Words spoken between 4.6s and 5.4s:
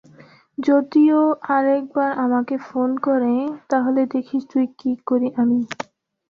কী করি